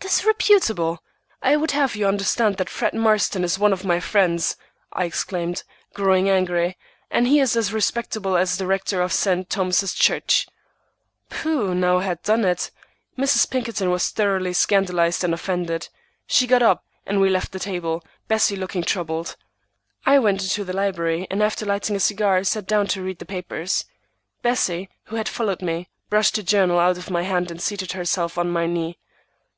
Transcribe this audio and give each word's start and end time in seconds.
"Disreputable! 0.00 1.02
I 1.42 1.56
would 1.56 1.72
have 1.72 1.94
you 1.94 2.06
understand 2.08 2.56
that 2.56 2.70
Fred 2.70 2.94
Marston 2.94 3.44
is 3.44 3.58
one 3.58 3.70
of 3.70 3.84
my 3.84 4.00
friends," 4.00 4.56
I 4.94 5.04
exclaimed, 5.04 5.62
growing 5.92 6.26
angry, 6.30 6.78
"and 7.10 7.26
he 7.28 7.38
is 7.38 7.54
as 7.54 7.70
respectable 7.70 8.34
as 8.34 8.56
the 8.56 8.66
rector 8.66 9.02
of 9.02 9.12
St. 9.12 9.50
Thomas's 9.50 9.92
Church!" 9.92 10.46
Phew! 11.28 11.74
Now 11.74 11.98
I 11.98 12.04
had 12.04 12.22
done 12.22 12.46
it. 12.46 12.70
Mrs. 13.18 13.50
Pinkerton 13.50 13.90
was 13.90 14.08
thoroughly 14.08 14.54
scandalized 14.54 15.22
and 15.22 15.34
offended. 15.34 15.90
She 16.26 16.46
got 16.46 16.62
up, 16.62 16.82
and 17.04 17.20
we 17.20 17.28
left 17.28 17.52
the 17.52 17.58
table, 17.60 18.02
Bessie 18.26 18.56
looking 18.56 18.84
troubled. 18.84 19.36
I 20.06 20.18
went 20.18 20.42
into 20.42 20.64
the 20.64 20.72
library, 20.72 21.26
and 21.30 21.42
after 21.42 21.66
lighting 21.66 21.94
a 21.94 22.00
cigar, 22.00 22.42
sat 22.44 22.64
down 22.66 22.86
to 22.86 23.02
read 23.02 23.18
the 23.18 23.26
papers. 23.26 23.84
Bessie, 24.40 24.88
who 25.08 25.16
had 25.16 25.28
followed 25.28 25.60
me, 25.60 25.90
brushed 26.08 26.36
the 26.36 26.42
journal 26.42 26.78
out 26.80 26.96
of 26.96 27.10
my 27.10 27.24
hand 27.24 27.50
and 27.50 27.60
seated 27.60 27.92
herself 27.92 28.38
on 28.38 28.48
my 28.48 28.64
knee. 28.66 28.96